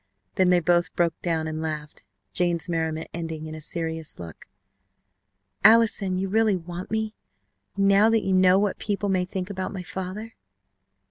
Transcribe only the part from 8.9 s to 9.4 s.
may